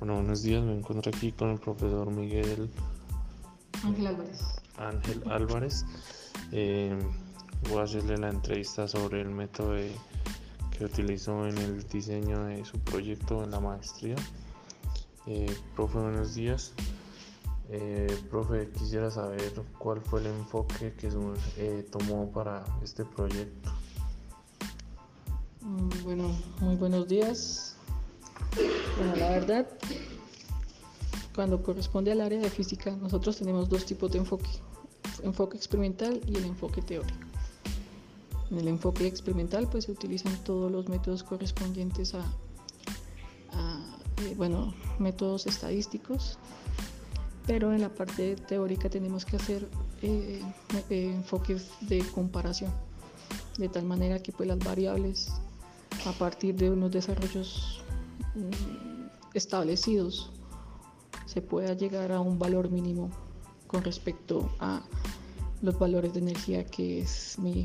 [0.00, 2.70] Bueno, buenos días, me encuentro aquí con el profesor Miguel
[3.84, 4.40] Ángel Álvarez.
[4.78, 5.84] Ángel Álvarez.
[6.52, 6.98] Eh,
[7.68, 9.76] voy a hacerle la entrevista sobre el método
[10.70, 14.16] que utilizó en el diseño de su proyecto en la maestría.
[15.26, 16.72] Eh, profe, buenos días.
[17.68, 21.10] Eh, profe, quisiera saber cuál fue el enfoque que
[21.58, 23.70] eh, tomó para este proyecto.
[25.60, 27.69] Mm, bueno, muy buenos días.
[29.00, 29.66] Bueno, la verdad,
[31.34, 34.50] cuando corresponde al área de física, nosotros tenemos dos tipos de enfoque,
[35.22, 37.18] enfoque experimental y el enfoque teórico.
[38.50, 42.20] En el enfoque experimental pues se utilizan todos los métodos correspondientes a,
[44.22, 46.36] eh, bueno, métodos estadísticos,
[47.46, 49.66] pero en la parte teórica tenemos que hacer
[50.02, 50.42] eh,
[50.90, 52.70] eh, enfoques de comparación,
[53.56, 55.32] de tal manera que pues las variables
[56.04, 57.82] a partir de unos desarrollos
[58.34, 58.89] mm,
[59.34, 60.32] establecidos
[61.26, 63.10] se pueda llegar a un valor mínimo
[63.66, 64.82] con respecto a
[65.62, 67.64] los valores de energía que es mi,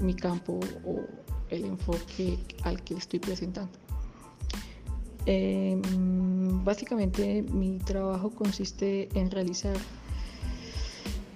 [0.00, 1.04] mi campo o
[1.50, 3.72] el enfoque al que estoy presentando.
[5.26, 5.82] Em,
[6.64, 9.76] básicamente mi trabajo consiste en realizar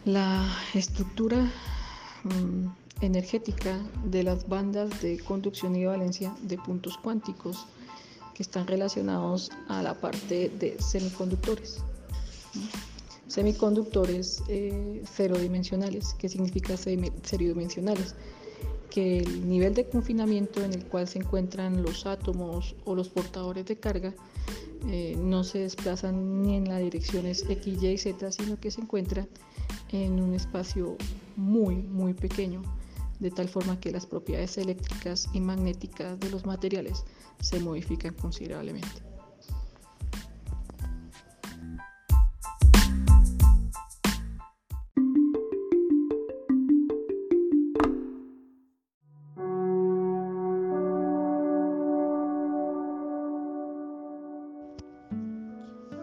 [0.04, 1.50] la estructura
[2.24, 2.66] mm,
[3.00, 7.66] energética de las bandas de conducción y valencia de puntos cuánticos
[8.40, 11.82] están relacionados a la parte de semiconductores.
[13.28, 18.14] Semiconductores eh, cero dimensionales, ¿qué significa cero dimensionales?
[18.90, 23.66] Que el nivel de confinamiento en el cual se encuentran los átomos o los portadores
[23.66, 24.14] de carga
[24.88, 29.28] eh, no se desplazan ni en las direcciones X, Y, Z, sino que se encuentran
[29.92, 30.96] en un espacio
[31.36, 32.62] muy, muy pequeño
[33.20, 37.04] de tal forma que las propiedades eléctricas y magnéticas de los materiales
[37.40, 39.02] se modifican considerablemente.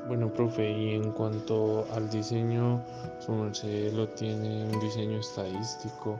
[0.07, 2.83] Bueno, profe, y en cuanto al diseño,
[3.19, 6.19] su merced lo tiene un diseño estadístico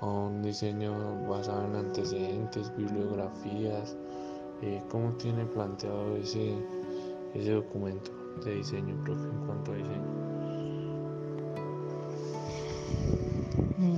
[0.00, 0.94] un diseño
[1.28, 3.96] basado en antecedentes, bibliografías.
[4.62, 6.54] Eh, ¿Cómo tiene planteado ese,
[7.34, 8.10] ese documento
[8.44, 10.24] de diseño, profe, en cuanto a diseño?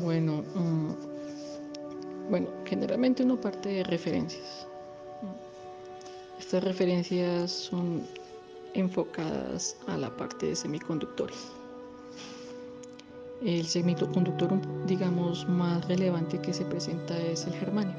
[0.02, 0.90] Bueno, mm,
[2.30, 4.66] bueno, generalmente uno parte de referencias.
[6.38, 8.02] Estas referencias son
[8.74, 11.52] enfocadas a la parte de semiconductores.
[13.42, 14.50] El semiconductor,
[14.86, 17.94] digamos, más relevante que se presenta es el germanio.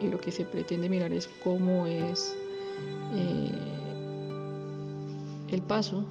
[0.00, 2.34] Y lo que se pretende mirar es cómo es
[3.14, 3.52] eh,
[5.50, 6.04] el paso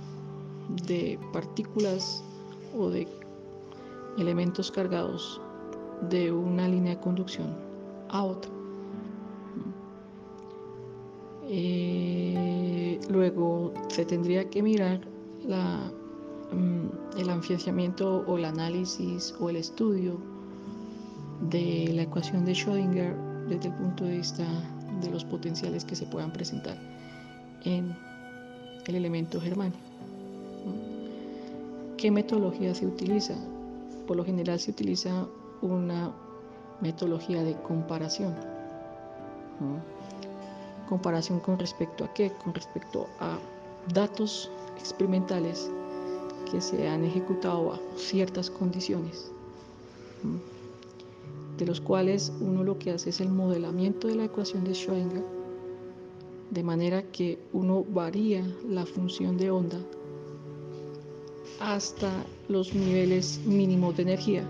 [0.85, 2.23] de partículas
[2.77, 3.07] o de
[4.17, 5.41] elementos cargados
[6.09, 7.55] de una línea de conducción
[8.09, 8.51] a otra.
[11.51, 15.01] Eh, luego se tendría que mirar
[15.43, 15.91] la
[17.17, 20.17] el afianzamiento o el análisis o el estudio
[21.49, 23.15] de la ecuación de Schrödinger
[23.47, 24.45] desde el punto de vista
[25.01, 26.77] de los potenciales que se puedan presentar
[27.63, 27.95] en
[28.87, 29.79] el elemento germánico.
[31.97, 33.35] ¿Qué metodología se utiliza?
[34.07, 35.27] Por lo general se utiliza
[35.61, 36.11] una
[36.81, 38.33] metodología de comparación.
[40.87, 42.31] ¿Comparación con respecto a qué?
[42.43, 43.37] Con respecto a
[43.93, 45.69] datos experimentales
[46.51, 49.31] que se han ejecutado bajo ciertas condiciones,
[51.57, 55.23] de los cuales uno lo que hace es el modelamiento de la ecuación de Schrödinger,
[56.51, 59.79] de manera que uno varía la función de onda
[61.59, 62.09] hasta
[62.47, 64.43] los niveles mínimos de energía,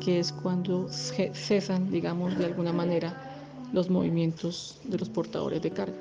[0.00, 3.22] que es cuando cesan, digamos, de alguna manera
[3.72, 5.98] los movimientos de los portadores de carga.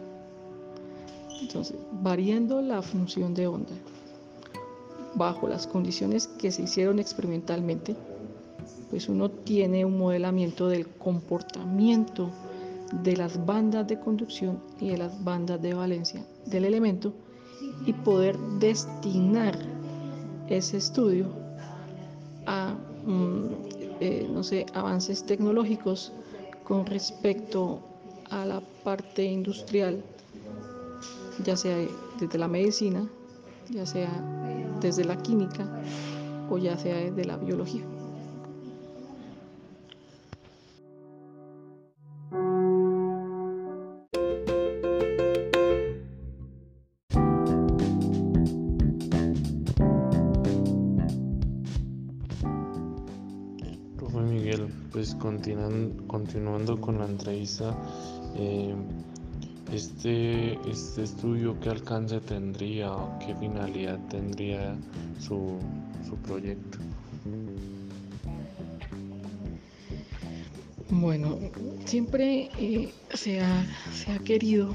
[1.41, 3.73] Entonces, variando la función de onda
[5.15, 7.95] bajo las condiciones que se hicieron experimentalmente,
[8.89, 12.29] pues uno tiene un modelamiento del comportamiento
[13.03, 17.13] de las bandas de conducción y de las bandas de valencia del elemento
[17.85, 19.57] y poder destinar
[20.47, 21.27] ese estudio
[22.45, 22.75] a,
[23.05, 23.45] mm,
[23.99, 26.11] eh, no sé, avances tecnológicos
[26.63, 27.79] con respecto
[28.29, 30.03] a la parte industrial,
[31.43, 31.77] ya sea
[32.19, 33.07] desde la medicina,
[33.69, 34.44] ya sea
[34.79, 35.65] desde la química
[36.49, 37.83] o ya sea desde la biología.
[53.97, 57.75] Profe Miguel, pues continuando, continuando con la entrevista,
[58.35, 58.75] eh,
[59.71, 64.75] este, este estudio, ¿qué alcance tendría o qué finalidad tendría
[65.19, 65.59] su,
[66.07, 66.77] su proyecto?
[70.89, 71.39] Bueno,
[71.85, 74.69] siempre eh, se, ha, se, ha, querido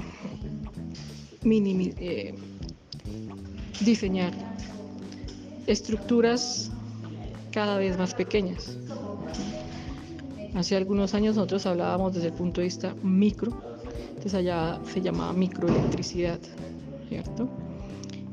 [1.43, 2.35] eh,
[3.83, 4.33] diseñar
[5.67, 6.69] estructuras
[7.51, 8.77] cada vez más pequeñas.
[10.53, 13.70] Hace algunos años nosotros hablábamos desde el punto de vista micro,
[14.21, 16.39] entonces allá se llamaba microelectricidad,
[17.09, 17.49] ¿cierto?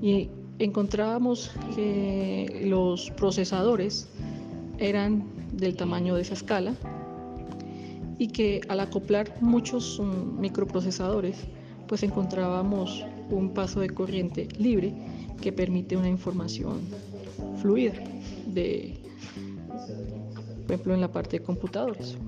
[0.02, 4.06] Y encontrábamos que los procesadores
[4.76, 6.74] eran del tamaño de esa escala
[8.18, 11.38] y que al acoplar muchos mm, microprocesadores
[11.86, 14.92] pues encontrábamos un paso de corriente libre
[15.40, 16.80] que permite una información
[17.62, 17.94] fluida
[18.46, 19.00] de
[20.66, 22.18] por ejemplo en la parte de computadores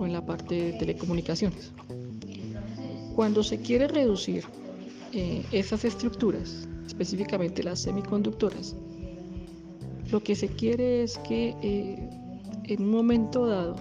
[0.00, 1.72] o en la parte de telecomunicaciones.
[3.14, 4.44] Cuando se quiere reducir
[5.12, 8.74] eh, esas estructuras, específicamente las semiconductoras,
[10.10, 12.10] lo que se quiere es que eh,
[12.64, 13.76] en un momento dado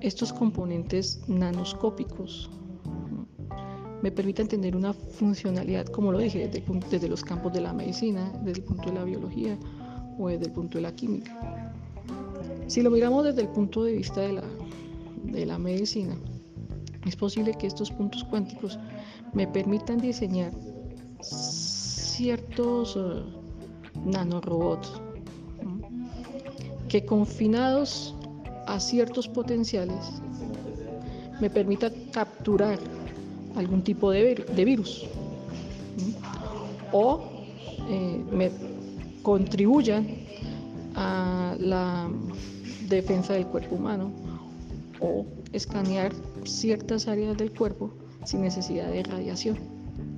[0.00, 2.50] estos componentes nanoscópicos
[4.02, 8.32] me permitan tener una funcionalidad, como lo dije, desde, desde los campos de la medicina,
[8.44, 9.56] desde el punto de la biología
[10.18, 11.72] o desde el punto de la química.
[12.66, 14.44] Si lo miramos desde el punto de vista de la,
[15.24, 16.16] de la medicina,
[17.06, 18.78] es posible que estos puntos cuánticos
[19.32, 20.52] me permitan diseñar
[21.20, 23.22] ciertos uh,
[24.04, 25.00] nanorobots
[26.88, 28.14] que confinados
[28.66, 30.20] a ciertos potenciales
[31.40, 32.78] me permita capturar
[33.56, 35.06] algún tipo de, de virus
[36.92, 37.20] o
[37.88, 38.50] eh, me
[39.22, 40.06] contribuyan
[40.94, 42.08] a la
[42.88, 44.10] defensa del cuerpo humano
[45.00, 46.12] o escanear
[46.44, 47.92] ciertas áreas del cuerpo
[48.24, 49.56] sin necesidad de radiación,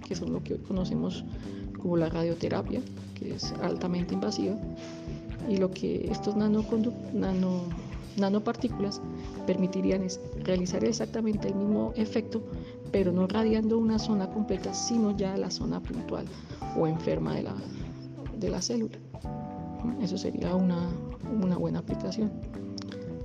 [0.06, 1.24] que son lo que hoy conocemos
[1.78, 2.80] como la radioterapia,
[3.14, 4.56] que es altamente invasiva,
[5.48, 6.64] y lo que estos nano,
[8.16, 9.00] nanopartículas
[9.46, 12.42] permitirían es realizar exactamente el mismo efecto,
[12.92, 16.26] pero no radiando una zona completa, sino ya la zona puntual
[16.76, 17.54] o enferma de la,
[18.38, 18.98] de la célula.
[20.02, 20.90] Eso sería una,
[21.40, 22.30] una buena aplicación.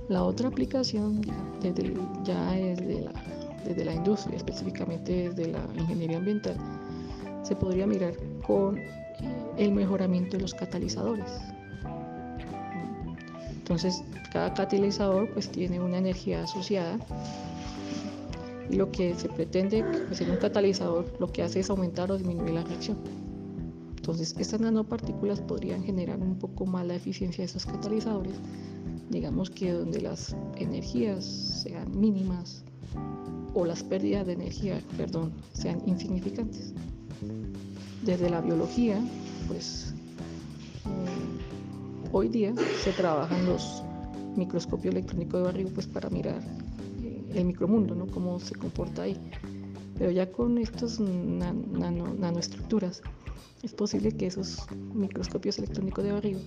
[0.08, 1.22] La otra aplicación
[2.24, 3.12] ya, es de la,
[3.64, 6.56] desde la industria, específicamente desde la ingeniería ambiental,
[7.42, 8.14] se podría mirar
[8.46, 8.78] con
[9.56, 11.30] el mejoramiento de los catalizadores.
[13.50, 16.98] Entonces, cada catalizador pues tiene una energía asociada
[18.68, 22.18] y lo que se pretende pues, en un catalizador lo que hace es aumentar o
[22.18, 22.98] disminuir la reacción.
[24.04, 28.34] Entonces, estas nanopartículas podrían generar un poco más la eficiencia de esos catalizadores
[29.10, 32.64] digamos que donde las energías sean mínimas
[33.54, 36.72] o las pérdidas de energía, perdón, sean insignificantes.
[38.02, 39.00] Desde la biología,
[39.46, 39.94] pues
[40.84, 42.52] eh, hoy día
[42.82, 43.82] se trabajan los
[44.36, 46.42] microscopios electrónicos de barrio pues para mirar
[47.02, 48.06] eh, el micromundo, ¿no?
[48.08, 49.16] Cómo se comporta ahí.
[49.96, 53.00] Pero ya con estas nanoestructuras
[53.62, 56.38] es posible que esos microscopios electrónicos de barrio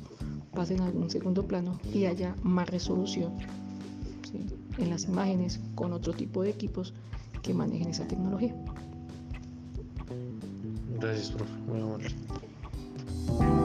[0.54, 3.34] pasen a un segundo plano y haya más resolución
[4.78, 6.94] en las imágenes con otro tipo de equipos
[7.42, 8.56] que manejen esa tecnología.
[11.00, 11.54] Gracias, profe.
[11.68, 13.57] Muy amable.